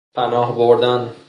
[0.13, 1.13] پناه بردن